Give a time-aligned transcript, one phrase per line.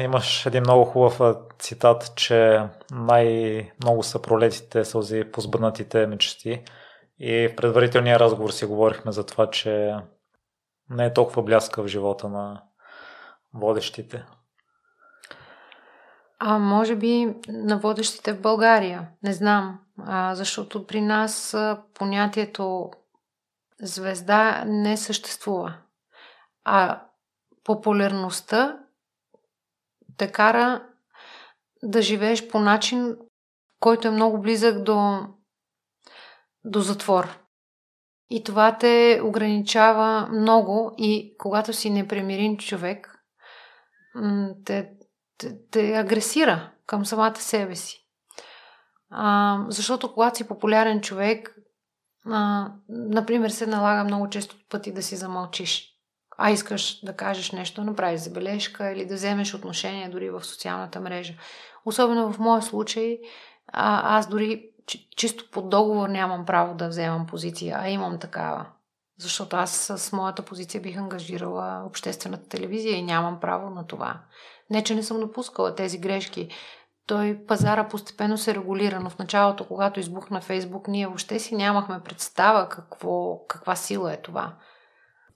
[0.00, 1.20] Имаш един много хубав
[1.58, 6.64] цитат, че най-много са пролетите сълзи по сбъднатите мечти.
[7.18, 9.94] И в предварителния разговор си говорихме за това, че
[10.90, 12.62] не е толкова бляска в живота на
[13.54, 14.24] водещите.
[16.38, 19.08] А може би на водещите в България.
[19.22, 19.80] Не знам.
[20.06, 21.56] А, защото при нас
[21.94, 22.90] понятието
[23.82, 25.74] звезда не съществува.
[26.64, 27.02] А
[27.64, 28.78] популярността
[30.18, 30.86] те кара
[31.82, 33.16] да живееш по начин,
[33.80, 35.20] който е много близък до,
[36.64, 37.38] до затвор.
[38.30, 43.24] И това те ограничава много и когато си непремирим човек,
[44.64, 44.90] те,
[45.38, 48.06] те, те агресира към самата себе си.
[49.10, 51.54] А, защото когато си популярен човек,
[52.26, 55.97] а, например, се налага много често пъти да си замълчиш.
[56.40, 61.34] А искаш да кажеш нещо, направиш забележка или да вземеш отношение дори в социалната мрежа.
[61.84, 63.18] Особено в моя случай,
[63.72, 64.70] а, аз дори
[65.16, 68.66] чисто по договор нямам право да вземам позиция, а имам такава.
[69.20, 74.20] Защото аз с моята позиция бих ангажирала обществената телевизия и нямам право на това.
[74.70, 76.48] Не, че не съм допускала тези грешки.
[77.06, 82.00] Той пазара постепенно се регулира, но в началото, когато избухна Фейсбук, ние въобще си нямахме
[82.00, 84.54] представа какво, каква сила е това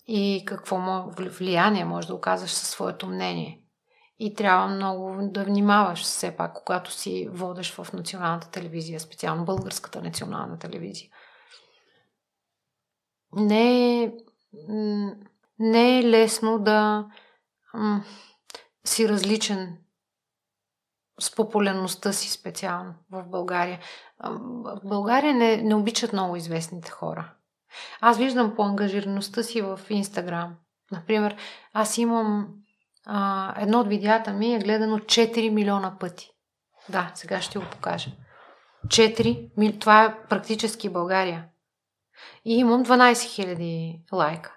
[0.06, 3.62] и какво влияние може да оказваш със своето мнение.
[4.19, 10.03] И трябва много да внимаваш все пак, когато си водиш в националната телевизия, специално българската
[10.03, 11.11] национална телевизия.
[13.36, 14.12] Не е,
[15.58, 17.06] не е лесно да
[17.75, 18.05] м-
[18.84, 19.78] си различен
[21.20, 23.80] с популярността си специално в България.
[24.39, 27.34] В България не, не обичат много известните хора.
[28.01, 30.55] Аз виждам по ангажираността си в Инстаграм.
[30.92, 31.37] Например,
[31.73, 32.48] аз имам
[33.06, 36.31] а, едно от видеята ми е гледано 4 милиона пъти.
[36.89, 38.11] Да, сега ще го покажа.
[38.87, 41.45] 4, това е практически България.
[42.45, 44.57] И имам 12 000 лайка.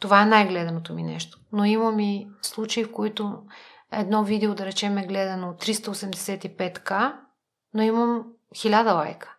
[0.00, 1.38] Това е най-гледаното ми нещо.
[1.52, 3.42] Но имам и случаи, в които
[3.92, 7.14] едно видео, да речем, е гледано 385к,
[7.74, 8.24] но имам
[8.54, 9.31] 1000 лайка.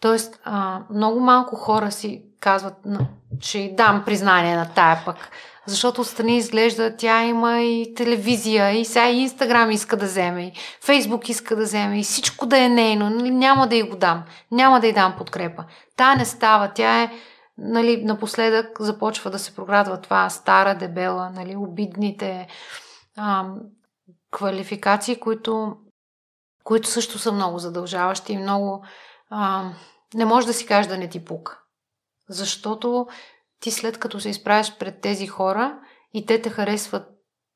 [0.00, 2.74] Тоест, а, много малко хора си казват,
[3.40, 5.16] ще дам признание на тая пък.
[5.66, 10.52] Защото отстрани изглежда, тя има и телевизия, и сега и Инстаграм иска да вземе, и
[10.84, 13.10] Фейсбук иска да вземе, и всичко да е нейно.
[13.10, 14.24] Нали, няма да й го дам.
[14.50, 15.64] Няма да й дам подкрепа.
[15.96, 16.72] Та не става.
[16.74, 17.10] Тя е,
[17.58, 22.46] нали, напоследък започва да се проградва това стара, дебела, нали, обидните
[23.16, 23.44] а,
[24.30, 25.76] квалификации, които,
[26.64, 28.84] които също са много задължаващи и много
[29.36, 29.72] а,
[30.14, 31.60] не може да си кажеш да не ти пука.
[32.28, 33.06] Защото
[33.60, 35.78] ти след като се изправиш пред тези хора
[36.12, 37.08] и те те харесват,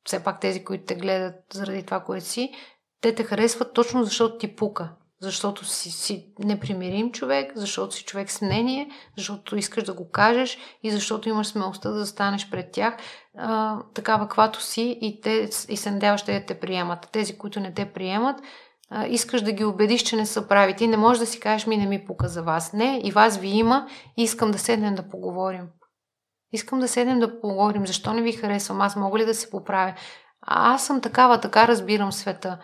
[0.05, 2.51] все пак тези, които те гледат заради това, което си,
[3.01, 4.95] те те харесват точно защото ти пука.
[5.21, 10.57] Защото си, си непримирим човек, защото си човек с мнение, защото искаш да го кажеш
[10.83, 12.97] и защото имаш смелостта да застанеш пред тях
[13.37, 17.09] а, такава, каквато си и, те, и се надяваш да те приемат.
[17.11, 18.41] Тези, които не те приемат,
[18.89, 20.75] а, искаш да ги убедиш, че не са прави.
[20.75, 22.73] Ти не можеш да си кажеш, ми не ми пука за вас.
[22.73, 25.67] Не, и вас ви има и искам да седнем да поговорим.
[26.51, 27.87] Искам да седнем да поговорим.
[27.87, 28.81] Защо не ви харесвам?
[28.81, 29.93] Аз мога ли да се поправя?
[30.41, 32.59] А аз съм такава, така разбирам света.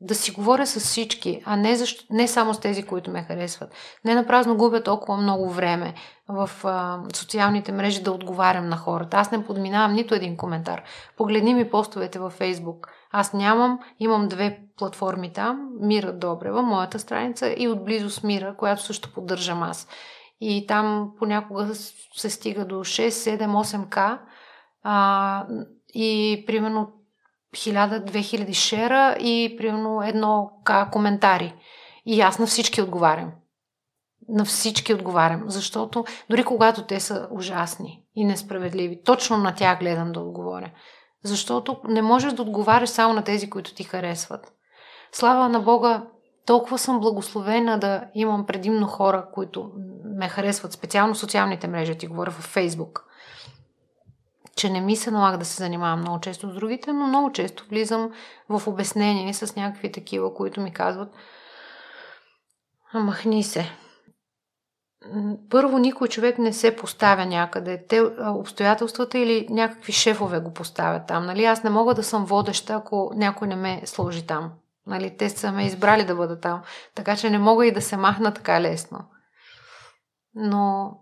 [0.00, 3.74] Да си говоря с всички, а не, защо, не само с тези, които ме харесват.
[4.04, 5.94] Не напразно губя толкова много време
[6.28, 9.16] в а, социалните мрежи да отговарям на хората.
[9.16, 10.82] Аз не подминавам нито един коментар.
[11.16, 12.88] Погледни ми постовете във Фейсбук.
[13.10, 18.82] Аз нямам, имам две платформи там, Мира Добрева, моята страница и отблизо с Мира, която
[18.82, 19.88] също поддържам аз.
[20.40, 21.74] И там понякога
[22.16, 24.18] се стига до 6, 7, 8к
[24.82, 25.46] а,
[25.94, 26.92] и примерно
[27.56, 31.54] 1000-2000 шера и примерно 1к коментари.
[32.06, 33.32] И аз на всички отговарям.
[34.28, 40.12] На всички отговарям, защото дори когато те са ужасни и несправедливи, точно на тях гледам
[40.12, 40.70] да отговоря.
[41.24, 44.52] Защото не можеш да отговаряш само на тези, които ти харесват.
[45.12, 46.06] Слава на Бога,
[46.46, 49.70] толкова съм благословена да имам предимно хора, които
[50.18, 53.04] ме харесват, специално социалните мрежи, ти говоря в Фейсбук.
[54.58, 57.64] Че не ми се налага да се занимавам много често с другите, но много често
[57.68, 58.10] влизам
[58.48, 61.08] в обяснение с някакви такива, които ми казват
[62.94, 63.70] Махни се,
[65.50, 67.86] първо никой човек не се поставя някъде.
[67.86, 71.26] Те обстоятелствата или някакви шефове го поставят там.
[71.26, 71.44] Нали?
[71.44, 74.52] Аз не мога да съм водеща, ако някой не ме сложи там.
[74.86, 75.16] Нали?
[75.16, 76.62] Те са ме избрали да бъда там.
[76.94, 78.98] Така че не мога и да се махна така лесно.
[80.34, 80.92] Но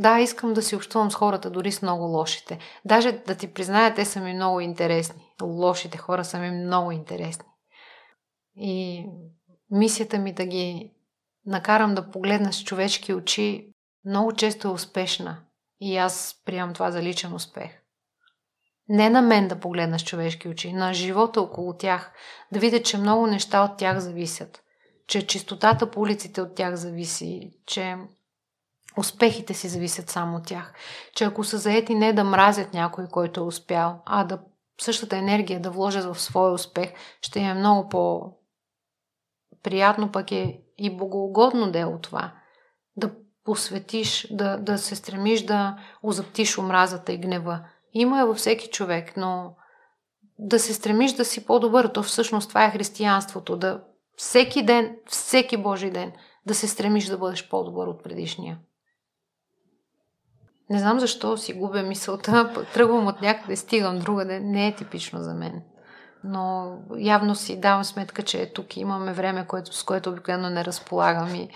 [0.00, 2.58] Да, искам да си общувам с хората, дори с много лошите.
[2.84, 5.32] Даже да ти призная, те са ми много интересни.
[5.42, 7.44] Лошите хора са ми много интересни.
[8.56, 9.06] И
[9.70, 10.92] мисията ми да ги
[11.46, 13.74] накарам да погледна с човешки очи
[14.04, 15.38] много често е успешна.
[15.80, 17.70] И аз приемам това за личен успех.
[18.88, 22.12] Не на мен да погледна с човешки очи, на живота около тях,
[22.52, 24.62] да видя, че много неща от тях зависят,
[25.06, 27.96] че чистотата по улиците от тях зависи, че
[28.98, 30.74] успехите си зависят само от тях,
[31.14, 34.38] че ако са заети не да мразят някой, който е успял, а да
[34.80, 36.92] същата енергия да вложат в своя успех,
[37.22, 38.32] ще е много по
[39.62, 42.32] приятно пък е и богоугодно дело това.
[42.96, 43.10] Да
[43.44, 47.60] посветиш, да, да се стремиш да озаптиш омразата и гнева.
[47.92, 49.54] Има я във всеки човек, но
[50.38, 53.56] да се стремиш да си по-добър, то всъщност това е християнството.
[53.56, 53.84] Да
[54.16, 56.12] всеки ден, всеки Божий ден,
[56.46, 58.58] да се стремиш да бъдеш по-добър от предишния.
[60.70, 64.40] Не знам защо си губя мисълта, тръгвам от някъде, стигам другаде.
[64.40, 65.62] Не е типично за мен.
[66.24, 71.34] Но явно си давам сметка, че тук имаме време, което, с което обикновено не разполагам
[71.34, 71.48] и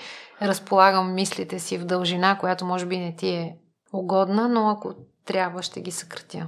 [0.43, 3.57] разполагам мислите си в дължина, която може би не ти е
[3.93, 4.95] угодна, но ако
[5.25, 6.47] трябва, ще ги съкратя.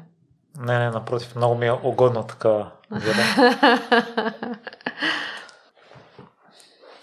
[0.61, 2.71] Не, не, напротив, много ми е угодно така.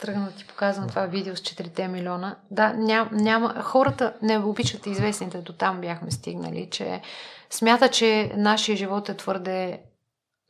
[0.04, 2.36] Тръгна да ти показвам това видео с 4 милиона.
[2.52, 3.62] Да, ням, няма.
[3.62, 7.02] Хората не обичат известните, до там бяхме стигнали, че
[7.50, 9.84] смята, че нашия живот е твърде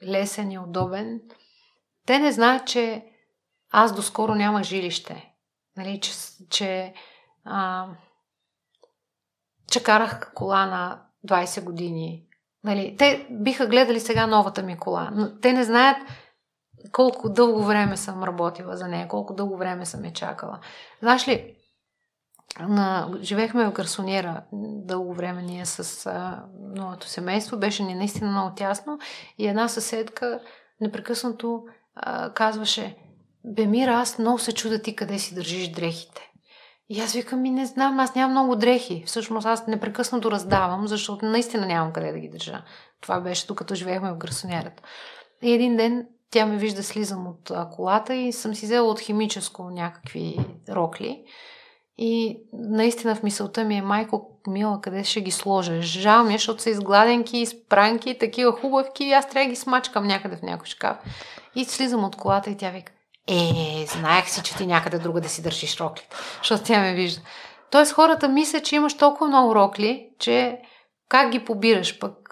[0.04, 1.22] лесен и удобен.
[2.06, 3.06] Те не знаят, че
[3.72, 5.34] аз доскоро няма жилище.
[5.78, 6.12] Нали, че,
[6.50, 6.94] че,
[7.46, 7.88] а,
[9.72, 12.24] че карах кола на 20 години.
[12.64, 15.98] Нали, те биха гледали сега новата ми кола, но те не знаят
[16.92, 20.60] колко дълго време съм работила за нея, колко дълго време съм я чакала.
[21.02, 21.56] Знаеш ли,
[22.60, 24.42] на, живеехме в Гарсонера
[24.86, 26.44] дълго време ние с а,
[26.76, 27.58] новото семейство.
[27.58, 29.00] Беше ни наистина много тясно
[29.38, 30.40] и една съседка
[30.82, 31.64] непрекъснато
[31.96, 32.98] а, казваше
[33.46, 36.32] Бемира, аз много се чуда ти къде си държиш дрехите.
[36.90, 39.04] И аз викам, ми не знам, аз нямам много дрехи.
[39.08, 42.64] Всъщност аз непрекъснато раздавам, защото наистина нямам къде да ги държа.
[43.02, 44.84] Това беше докато живеехме в Гарсонерата.
[45.42, 49.64] И един ден тя ме вижда слизам от колата и съм си взела от химическо
[49.64, 50.38] някакви
[50.70, 51.24] рокли.
[51.98, 55.82] И наистина в мисълта ми е, майко, мила, къде ще ги сложа?
[55.82, 60.36] Жал ми, е, защото са изгладенки, изпранки, такива хубавки, аз трябва да ги смачкам някъде
[60.38, 60.98] в някой шкаф.
[61.56, 62.92] И слизам от колата и тя вика,
[63.28, 67.22] е, знаех си, че ти някъде друга да си държиш роклите, защото тя ме вижда.
[67.72, 70.60] Тоест хората мислят, че имаш толкова много рокли, че
[71.10, 72.23] как ги побираш пък?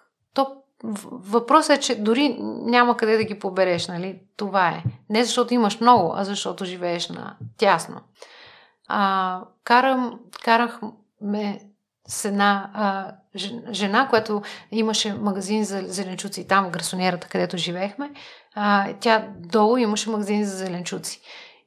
[0.83, 4.19] Въпросът е, че дори няма къде да ги побереш, нали?
[4.38, 4.83] Това е.
[5.10, 8.01] Не защото имаш много, а защото живееш на тясно.
[8.88, 10.80] А, карам, карах
[11.22, 11.60] ме
[12.07, 13.12] с една а,
[13.72, 14.42] жена, която
[14.72, 18.12] имаше магазин за зеленчуци там в грасонерата, където живеехме.
[18.56, 21.22] А, тя долу имаше магазин за зеленчуци.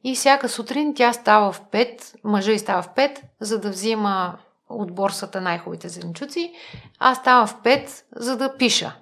[0.04, 4.38] И всяка сутрин тя става в 5, мъжа и става в 5, за да взима
[4.68, 6.52] от борсата най-хубавите зеленчуци.
[6.98, 8.96] Аз става в 5, за да пиша.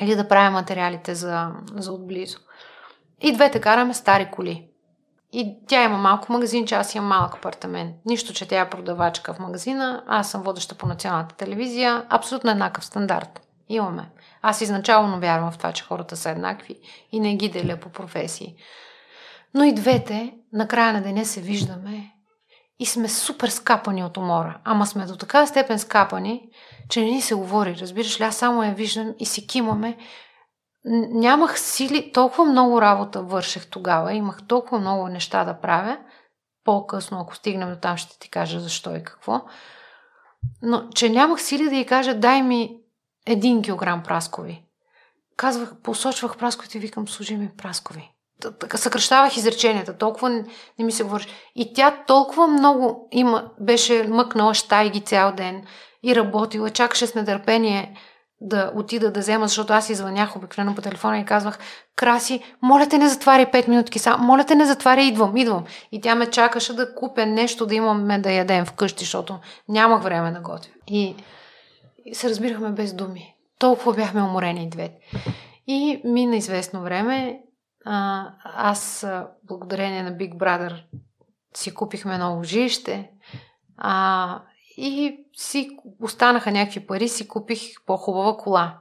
[0.00, 2.38] Или да правя материалите за, за отблизо.
[3.20, 4.68] И двете караме стари коли.
[5.32, 7.96] И тя има малко магазин, че аз имам малък апартамент.
[8.06, 12.06] Нищо, че тя е продавачка в магазина, аз съм водеща по националната телевизия.
[12.08, 13.40] Абсолютно еднакъв стандарт.
[13.68, 14.10] Имаме.
[14.42, 16.78] Аз изначално вярвам в това, че хората са еднакви
[17.12, 18.54] и не ги деля по професии.
[19.54, 22.13] Но и двете, на края на деня се виждаме
[22.78, 24.60] и сме супер скапани от умора.
[24.64, 26.48] Ама сме до такава степен скапани,
[26.88, 27.76] че не ни се говори.
[27.80, 29.96] Разбираш ли, аз само я виждам и си кимаме.
[31.10, 35.98] Нямах сили, толкова много работа вършех тогава, имах толкова много неща да правя.
[36.64, 39.40] По-късно, ако стигнем до там, ще ти кажа защо и какво.
[40.62, 42.76] Но, че нямах сили да й кажа, дай ми
[43.26, 44.64] един килограм праскови.
[45.36, 48.13] Казвах, посочвах прасковите и викам, служи ми праскови
[48.74, 50.44] съкръщавах изреченията, толкова не,
[50.78, 51.28] не ми се говориш.
[51.54, 55.64] И тя толкова много има, беше мъкнала щайги цял ден
[56.02, 57.96] и работила, чакаше с нетърпение
[58.40, 61.58] да отида да взема, защото аз извънях обикновено по телефона и казвах,
[61.96, 65.64] Краси, моля те не затваряй 5 минутки сам, моля те не затваряй, идвам, идвам.
[65.92, 69.38] И тя ме чакаше да купя нещо да имаме да ядем вкъщи, защото
[69.68, 70.70] нямах време да готвя.
[70.86, 71.16] И,
[72.04, 73.34] и се разбирахме без думи.
[73.58, 74.94] Толкова бяхме уморени двете.
[75.66, 77.40] И мина известно време
[77.84, 79.06] а, аз,
[79.42, 80.82] благодарение на Big Brother,
[81.56, 83.10] си купихме ново жилище
[83.76, 84.42] а,
[84.76, 88.78] и си останаха някакви пари, си купих по-хубава кола.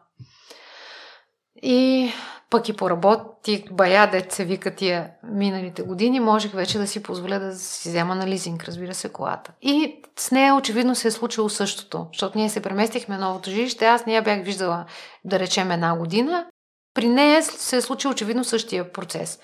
[1.55, 2.11] И
[2.49, 7.55] пък и поработих бая, дет вика тия миналите години, можех вече да си позволя да
[7.55, 9.51] си взема на лизинг, разбира се, колата.
[9.61, 14.05] И с нея очевидно се е случило същото, защото ние се преместихме новото жилище, аз
[14.05, 14.85] не я бях виждала,
[15.25, 16.45] да речем, една година.
[16.93, 19.39] При нея се е случил очевидно същия процес.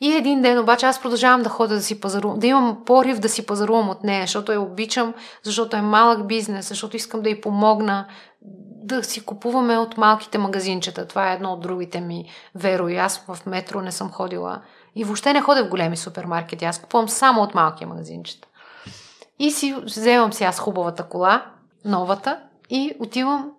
[0.00, 3.28] И един ден обаче аз продължавам да ходя да си пазарувам, да имам порив да
[3.28, 7.40] си пазарувам от нея, защото я обичам, защото е малък бизнес, защото искам да й
[7.40, 8.06] помогна
[8.84, 11.06] да си купуваме от малките магазинчета.
[11.06, 12.88] Това е едно от другите ми веро.
[12.88, 14.62] И аз в метро не съм ходила.
[14.94, 16.64] И въобще не ходя в големи супермаркети.
[16.64, 18.48] Аз купувам само от малки магазинчета.
[19.38, 21.46] И си вземам си аз хубавата кола,
[21.84, 23.50] новата, и отивам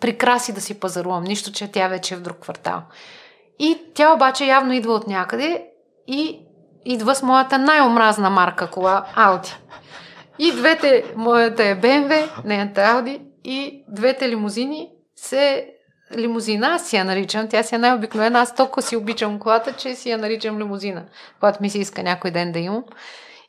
[0.00, 1.24] при краси да си пазарувам.
[1.24, 2.82] Нищо, че тя вече е в друг квартал.
[3.58, 5.66] И тя обаче явно идва от някъде
[6.06, 6.40] и
[6.84, 9.56] идва с моята най-омразна марка кола Ауди.
[10.38, 15.74] И двете, моята е BMW, нейната Ауди, и двете лимузини се
[16.16, 19.94] лимузина, аз си я наричам, тя си е най-обикновена, аз толкова си обичам колата, че
[19.94, 21.04] си я наричам лимузина,
[21.40, 22.84] когато ми се иска някой ден да имам.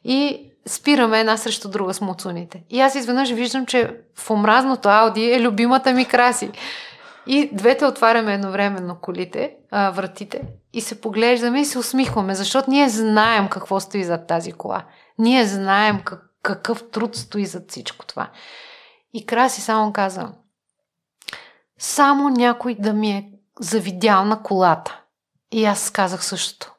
[0.04, 2.64] И спираме една срещу друга с муцуните.
[2.70, 6.52] И аз изведнъж виждам, че в омразното Ауди е любимата ми краси.
[7.28, 10.42] И двете отваряме едновременно колите, а, вратите
[10.74, 14.84] и се поглеждаме и се усмихваме, защото ние знаем какво стои зад тази кола.
[15.18, 18.30] Ние знаем как, какъв труд стои зад всичко това.
[19.14, 20.30] И Краси само каза,
[21.78, 25.00] само някой да ми е завидял на колата.
[25.52, 26.74] И аз казах същото.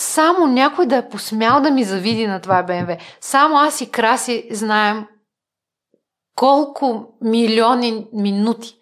[0.00, 2.96] Само някой да е посмял да ми завиди на това БМВ.
[3.20, 5.06] Само аз и Краси знаем
[6.34, 8.78] колко милиони минути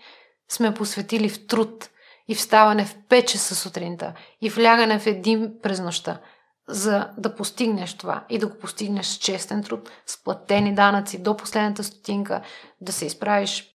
[0.50, 1.90] сме посветили в труд
[2.28, 6.20] и в ставане в 5 часа сутринта и в лягане в един през нощта,
[6.68, 11.37] за да постигнеш това и да го постигнеш с честен труд, с платени данъци до
[11.37, 12.42] последната стотинка,
[12.80, 13.75] да се изправиш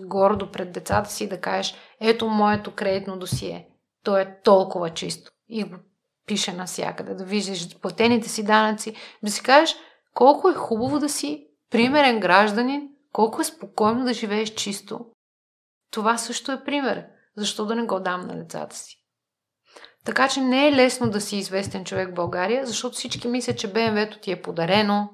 [0.00, 3.66] гордо пред децата си и да кажеш, ето моето кредитно досие,
[4.04, 5.76] то е толкова чисто и го
[6.26, 9.76] пише навсякъде, да виждаш платените си данъци, да си кажеш
[10.14, 15.00] колко е хубаво да си примерен гражданин, колко е спокойно да живееш чисто.
[15.90, 17.04] Това също е пример.
[17.36, 18.96] Защо да не го дам на децата си?
[20.04, 23.72] Така че не е лесно да си известен човек в България, защото всички мислят, че
[23.72, 25.10] БМВ-то ти е подарено,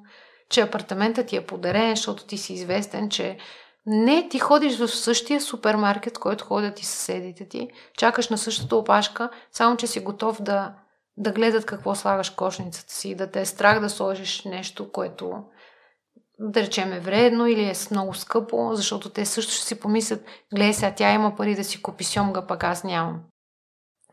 [0.51, 3.39] че апартаментът ти е подарен, защото ти си известен, че
[3.87, 9.31] не, ти ходиш в същия супермаркет, който ходят и съседите ти, чакаш на същата опашка,
[9.53, 10.75] само че си готов да,
[11.17, 15.33] да гледат какво слагаш кошницата си, да те е страх да сложиш нещо, което
[16.39, 20.75] да речем е вредно или е много скъпо, защото те също ще си помислят, гледай
[20.75, 23.21] сега, тя има пари да си купи сьомга, пък аз нямам.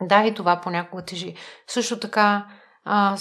[0.02, 1.34] Да, и това понякога тежи.
[1.66, 2.46] Също така
[2.84, 3.16] а,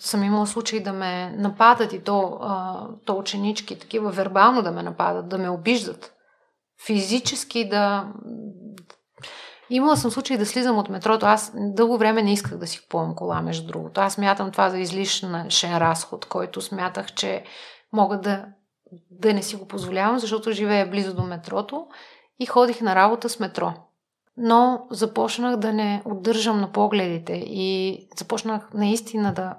[0.00, 4.82] съм имала случай да ме нападат и то, а, то ученички, такива вербално да ме
[4.82, 6.14] нападат, да ме обиждат.
[6.86, 8.12] Физически да...
[9.70, 11.26] Имала съм случай да слизам от метрото.
[11.26, 14.00] Аз дълго време не исках да си купувам кола, между другото.
[14.00, 17.44] Аз смятам това за излишен разход, който смятах, че
[17.92, 18.44] мога да,
[19.10, 21.86] да не си го позволявам, защото живея близо до метрото
[22.40, 23.72] и ходих на работа с метро
[24.36, 29.56] но започнах да не отдържам на погледите и започнах наистина да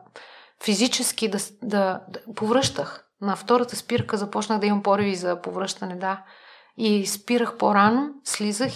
[0.64, 3.04] физически да, да, да повръщах.
[3.22, 6.24] На втората спирка започнах да имам пориви за повръщане, да.
[6.78, 8.72] И спирах по-рано, слизах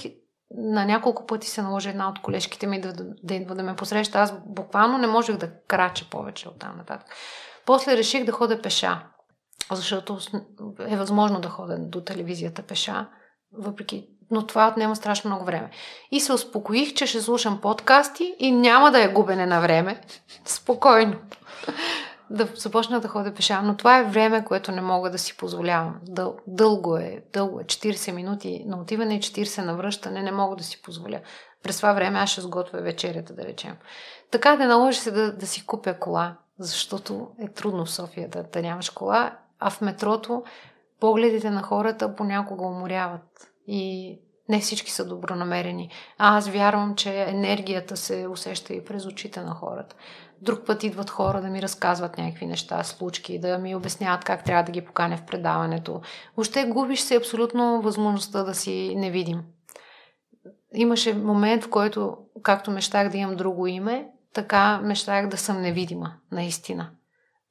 [0.57, 2.93] на няколко пъти се наложи една от колежките ми да,
[3.23, 4.19] да, идва да ме посреща.
[4.19, 7.07] Аз буквално не можех да крача повече от там нататък.
[7.65, 9.03] После реших да ходя пеша,
[9.71, 10.17] защото
[10.87, 13.07] е възможно да ходя до телевизията пеша,
[13.57, 15.69] въпреки но това отнема страшно много време.
[16.11, 20.01] И се успокоих, че ще слушам подкасти и няма да е губене на време.
[20.45, 21.15] Спокойно.
[22.31, 23.61] Да започна да ходя пеша.
[23.61, 25.95] Но това е време, което не мога да си позволявам.
[26.03, 27.23] Дъл, дълго е.
[27.33, 27.63] Дълго е.
[27.63, 31.19] 40 минути на отиване и 40 на връщане не мога да си позволя.
[31.63, 33.77] През това време аз ще сготвя вечерята, да речем.
[34.31, 38.43] Така да наложи се да, да си купя кола, защото е трудно в София да,
[38.43, 40.43] да нямаш кола, а в метрото
[40.99, 44.19] погледите на хората понякога уморяват и
[44.49, 45.89] не всички са добронамерени.
[46.17, 49.95] А аз вярвам, че енергията се усеща и през очите на хората.
[50.41, 54.63] Друг път идват хора да ми разказват някакви неща, случки, да ми обясняват как трябва
[54.63, 56.01] да ги поканя в предаването.
[56.37, 59.43] Въобще губиш се абсолютно възможността да си невидим.
[60.73, 66.13] Имаше момент, в който, както мечтах да имам друго име, така мечтах да съм невидима,
[66.31, 66.89] наистина.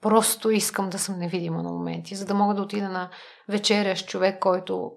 [0.03, 3.11] Просто искам да съм невидима на моменти, за да мога да отида на
[3.49, 4.93] вечеря с човек, който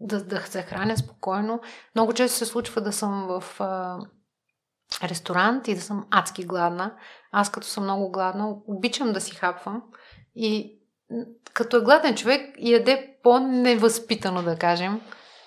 [0.00, 1.60] да, да се храня спокойно.
[1.94, 3.98] Много често се случва да съм в а,
[5.02, 6.94] ресторант и да съм адски гладна.
[7.32, 9.82] Аз като съм много гладна, обичам да си хапвам
[10.34, 10.78] и
[11.54, 15.00] като е гладен човек, яде по-невъзпитано, да кажем,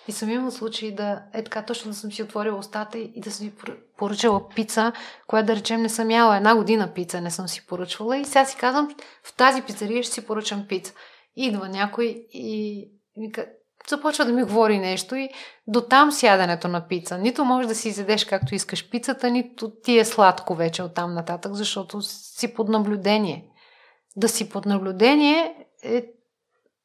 [0.08, 3.32] И съм имала случаи да е така точно да съм си отворила устата и да
[3.32, 3.54] съм си
[3.98, 4.92] поръчала пица,
[5.28, 8.18] която да речем не съм яла една година пица, не съм си поръчвала.
[8.18, 10.94] И сега си казвам, в тази пицария ще си поръчам пица.
[11.36, 13.48] идва някой и вика,
[13.90, 15.30] започва да ми говори нещо и
[15.68, 17.18] до там сядането на пица.
[17.18, 21.14] Нито можеш да си изедеш както искаш пицата, нито ти е сладко вече от там
[21.14, 23.50] нататък, защото си под наблюдение.
[24.16, 26.06] Да си под наблюдение е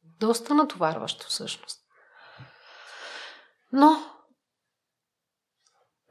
[0.02, 1.78] доста натоварващо всъщност.
[3.73, 3.97] Но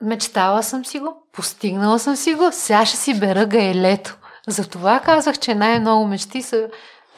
[0.01, 4.17] мечтала съм си го, постигнала съм си го, сега ще си бера гаелето.
[4.47, 6.69] Затова казах, че най-много мечти са,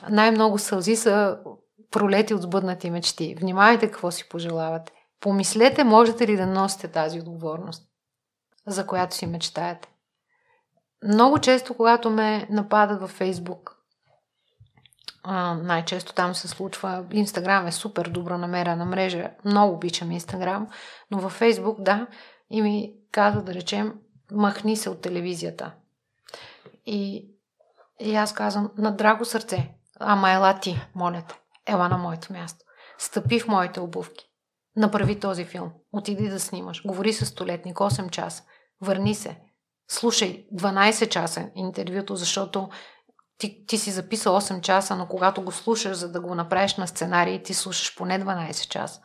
[0.10, 1.38] най-много сълзи са
[1.92, 3.36] пролети от сбъднати мечти.
[3.40, 4.92] Внимавайте какво си пожелавате.
[5.22, 7.84] Помислете, можете ли да носите тази отговорност,
[8.68, 9.90] за която си мечтаете.
[11.04, 13.76] Много често, когато ме нападат във Фейсбук,
[15.62, 17.06] най-често там се случва.
[17.12, 19.30] Инстаграм е супер добра намерена мрежа.
[19.46, 20.68] Много обичам Инстаграм,
[21.12, 22.08] но във Фейсбук, да,
[22.50, 23.94] и ми казва да речем,
[24.32, 25.72] махни се от телевизията.
[26.86, 27.30] И,
[28.00, 31.36] и аз казвам, на драго сърце, ама ела ти, моля те,
[31.70, 32.66] ела на моето място.
[32.98, 34.26] Стъпи в моите обувки.
[34.76, 35.72] Направи този филм.
[35.92, 36.86] Отиди да снимаш.
[36.86, 38.44] Говори с столетник 8 часа.
[38.82, 39.38] Върни се.
[39.92, 42.70] Слушай 12 часа интервюто, защото
[43.38, 46.88] ти, ти си записал 8 часа, но когато го слушаш, за да го направиш на
[46.88, 49.02] сценарий, ти слушаш поне 12 часа.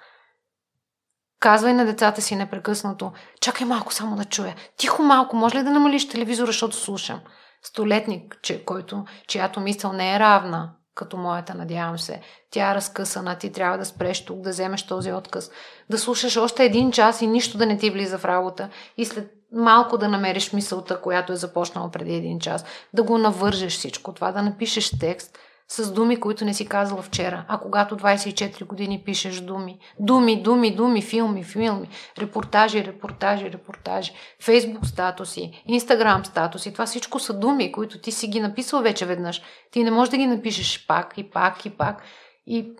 [1.41, 4.55] Казвай на децата си непрекъснато, чакай малко само да чуя.
[4.77, 7.21] Тихо малко, може ли да намалиш телевизора, защото слушам?
[7.63, 12.21] Столетник, че, който, чиято мисъл не е равна като моята, надявам се.
[12.51, 15.51] Тя е разкъсана, ти трябва да спреш тук, да вземеш този отказ,
[15.91, 18.69] да слушаш още един час и нищо да не ти влиза в работа.
[18.97, 23.79] И след малко да намериш мисълта, която е започнала преди един час, да го навържеш
[23.79, 27.45] всичко това, да напишеш текст с думи, които не си казала вчера.
[27.49, 34.87] А когато 24 години пишеш думи, думи, думи, думи, филми, филми, репортажи, репортажи, репортажи, фейсбук
[34.87, 39.43] статуси, инстаграм статуси, това всичко са думи, които ти си ги написал вече веднъж.
[39.71, 42.03] Ти не можеш да ги напишеш пак и пак и пак.
[42.47, 42.73] И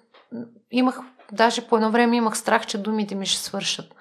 [0.71, 1.01] имах,
[1.33, 3.95] даже по едно време имах страх, че думите ми ще свършат.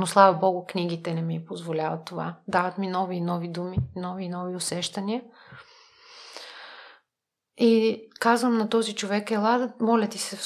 [0.00, 2.36] Но слава Богу, книгите не ми позволяват това.
[2.48, 5.22] Дават ми нови и нови думи, нови и нови усещания.
[7.58, 10.36] И казвам на този човек, ела, моля ти се,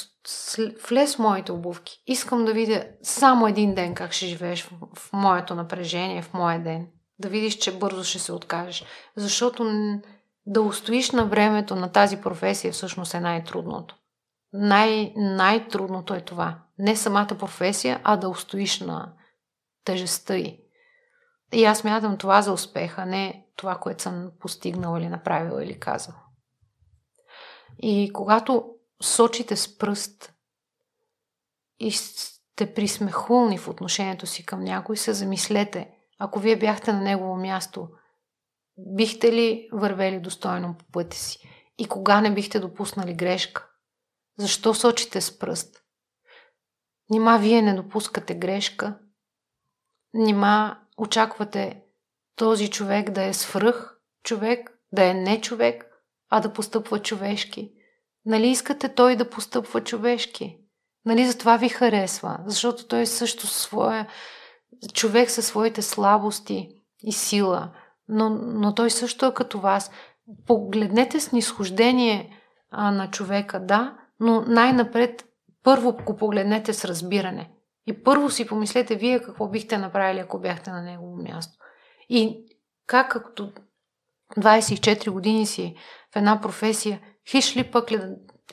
[0.88, 2.02] влез в моите обувки.
[2.06, 6.62] Искам да видя само един ден как ще живееш в, в моето напрежение, в моя
[6.62, 6.86] ден.
[7.18, 8.84] Да видиш, че бързо ще се откажеш.
[9.16, 9.64] Защото
[10.46, 13.96] да устоиш на времето на тази професия всъщност е най-трудното.
[14.52, 16.58] Най- най-трудното е това.
[16.78, 19.12] Не самата професия, а да устоиш на,
[19.84, 20.58] тежестта й.
[21.52, 26.18] И аз мятам това за успеха, не това, което съм постигнала или направила или казала.
[27.78, 30.34] И когато сочите с пръст
[31.80, 37.36] и сте присмехулни в отношението си към някой, се замислете, ако вие бяхте на негово
[37.36, 37.88] място,
[38.78, 41.48] бихте ли вървели достойно по пътя си?
[41.78, 43.68] И кога не бихте допуснали грешка?
[44.38, 45.82] Защо сочите с пръст?
[47.10, 48.98] Нима вие не допускате грешка,
[50.14, 51.82] Нима очаквате
[52.36, 55.86] този човек да е свръх човек, да е не човек,
[56.32, 57.72] а да постъпва човешки.
[58.26, 60.58] Нали искате той да постъпва човешки?
[61.06, 62.38] Нали за това ви харесва?
[62.46, 64.06] Защото той е също своя
[64.94, 66.68] човек със своите слабости
[67.02, 67.70] и сила.
[68.08, 69.90] Но, но той също е като вас.
[70.46, 72.38] Погледнете с нисхождение
[72.70, 75.24] а, на човека, да, но най-напред
[75.64, 77.50] първо го погледнете с разбиране.
[77.86, 81.58] И първо си помислете вие какво бихте направили, ако бяхте на негово място.
[82.08, 82.44] И
[82.86, 83.52] как като
[84.36, 85.76] 24 години си
[86.12, 87.88] в една професия, хич ли пък,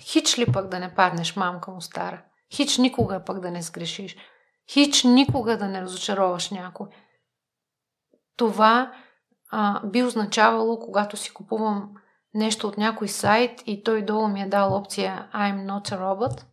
[0.01, 2.23] хич ли пък да не паднеш мамка му стара?
[2.55, 4.17] Хич никога пък да не сгрешиш.
[4.71, 6.87] Хич никога да не разочароваш някой.
[8.37, 8.93] Това
[9.51, 11.89] а, би означавало, когато си купувам
[12.33, 16.43] нещо от някой сайт и той долу ми е дал опция I'm not a robot,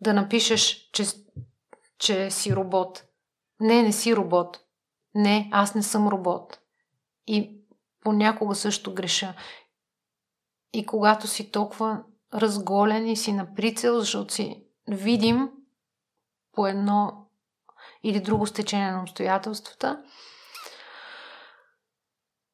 [0.00, 1.04] да напишеш, че
[1.98, 3.04] че си робот.
[3.60, 4.60] Не, не си робот.
[5.14, 6.60] Не, аз не съм робот.
[7.26, 7.60] И
[8.00, 9.34] понякога също греша.
[10.76, 12.02] И когато си толкова
[12.34, 15.50] разголен и си на прицел, защото си видим
[16.52, 17.28] по едно
[18.02, 20.02] или друго стечение на обстоятелствата,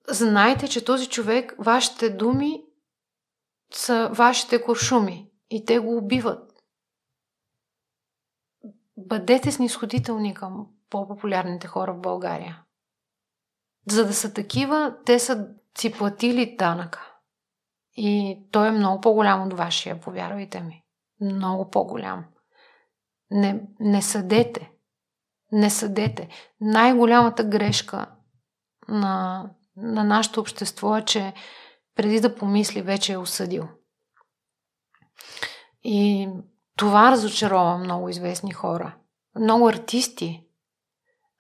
[0.09, 2.65] знайте, че този човек, вашите думи
[3.75, 6.53] са вашите куршуми и те го убиват
[8.97, 12.63] бъдете снисходителни към по-популярните хора в България.
[13.91, 17.12] За да са такива, те са си платили данъка.
[17.97, 20.83] И той е много по-голям от вашия, повярвайте ми.
[21.21, 22.25] Много по-голям.
[23.31, 24.71] Не, не съдете.
[25.53, 26.29] Не съдете.
[26.61, 28.07] Най-голямата грешка
[28.89, 31.33] на, на нашето общество е, че
[31.97, 33.69] преди да помисли, вече е осъдил.
[35.85, 36.29] И
[36.77, 38.97] това разочарова много известни хора.
[39.41, 40.47] Много артисти.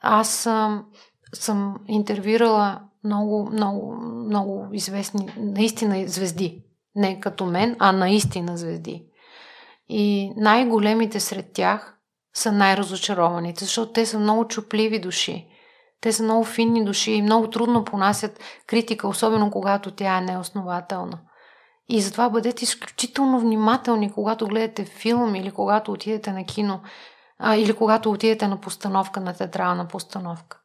[0.00, 0.86] Аз съм,
[1.34, 6.64] съм интервюирала много, много, много известни, наистина звезди.
[6.94, 9.06] Не като мен, а наистина звезди.
[9.88, 11.98] И най-големите сред тях
[12.34, 15.48] са най-разочарованите, защото те са много чупливи души.
[16.00, 21.18] Те са много финни души и много трудно понасят критика, особено когато тя е неоснователна.
[21.88, 26.80] И затова бъдете изключително внимателни, когато гледате филм или когато отидете на кино,
[27.38, 30.61] а, или когато отидете на постановка, на театрална постановка.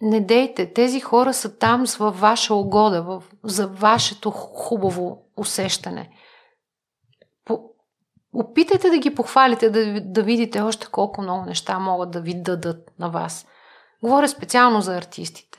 [0.00, 6.10] Не дейте, тези хора са там във ваша угода, в, за вашето хубаво усещане.
[7.44, 7.60] По,
[8.34, 12.90] опитайте да ги похвалите, да, да видите още колко много неща могат да ви дадат
[12.98, 13.46] на вас.
[14.02, 15.58] Говоря специално за артистите.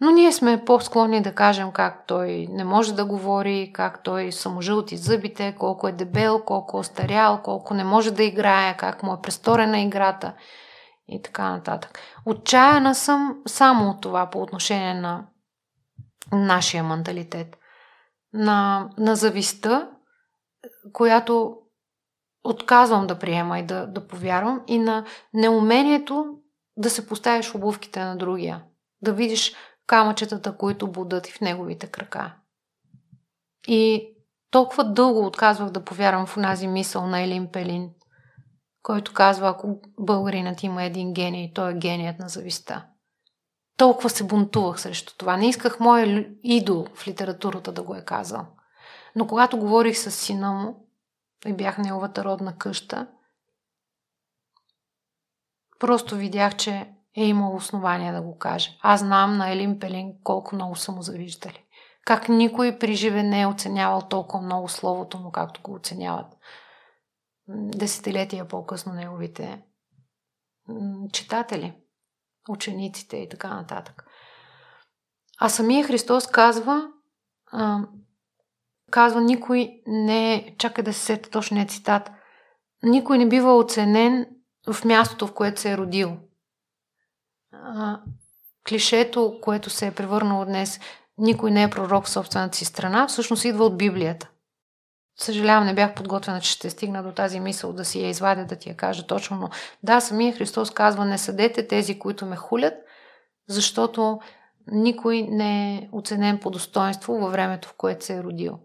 [0.00, 4.96] Но ние сме по-склонни да кажем как той не може да говори, как той саможълти
[4.96, 9.22] зъбите, колко е дебел, колко е остарял, колко не може да играе, как му е
[9.22, 10.32] престорена играта
[11.10, 11.98] и така нататък.
[12.26, 15.26] Отчаяна съм само от това по отношение на
[16.32, 17.56] нашия менталитет.
[18.32, 19.90] На, на зависта,
[20.92, 21.56] която
[22.44, 26.38] отказвам да приема и да, да повярвам, и на неумението
[26.76, 28.64] да се поставиш обувките на другия.
[29.02, 29.54] Да видиш
[29.86, 32.34] камъчетата, които будат и в неговите крака.
[33.68, 34.12] И
[34.50, 37.90] толкова дълго отказвах да повярвам в онази мисъл на Елин Пелин,
[38.82, 42.86] който казва, ако българинът има един гений, той е геният на зависта.
[43.76, 45.36] Толкова се бунтувах срещу това.
[45.36, 48.46] Не исках моя идол в литературата да го е казал.
[49.16, 50.86] Но когато говорих с сина му
[51.46, 53.06] и бях неговата родна къща,
[55.78, 58.78] просто видях, че е имал основание да го каже.
[58.82, 61.64] Аз знам на Елин Пелин колко много са му завиждали.
[62.04, 66.26] Как никой при живе не е оценявал толкова много словото му, както го оценяват
[67.56, 69.62] десетилетия по-късно неговите
[71.12, 71.74] читатели,
[72.48, 74.04] учениците и така нататък.
[75.38, 76.88] А самия Христос казва,
[78.90, 82.10] казва, никой не, чакай да се сета точно цитат,
[82.82, 84.26] никой не бива оценен
[84.72, 86.16] в мястото, в което се е родил–
[88.68, 90.80] клишето, което се е превърнало днес,
[91.18, 94.30] никой не е пророк в собствената си страна, всъщност идва от Библията.
[95.22, 98.56] Съжалявам, не бях подготвена, че ще стигна до тази мисъл да си я извадя, да
[98.56, 99.50] ти я кажа точно, но
[99.82, 102.74] да, самия Христос казва, не съдете тези, които ме хулят,
[103.48, 104.20] защото
[104.66, 108.58] никой не е оценен по достоинство във времето, в което се е родил.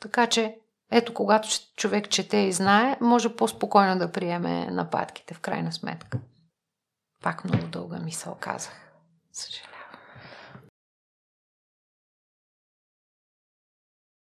[0.00, 0.56] Така че,
[0.90, 6.18] ето, когато човек чете и знае, може по-спокойно да приеме нападките, в крайна сметка.
[7.22, 8.92] Пак много дълга мисъл казах.
[9.32, 9.71] Съжалявам.